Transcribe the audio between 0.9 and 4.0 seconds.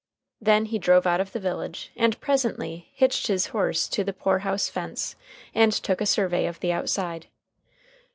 out of the village, and presently hitched his horse